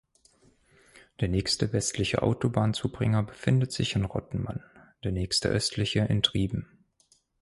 Der 1.19 1.27
nächste 1.27 1.73
westliche 1.73 2.23
Autobahnzubringer 2.23 3.21
befindet 3.21 3.71
sich 3.71 3.93
in 3.95 4.03
Rottenmann, 4.03 4.63
der 5.03 5.11
nächste 5.11 5.49
östliche 5.49 5.99
in 5.99 6.23
Trieben. 6.23 6.79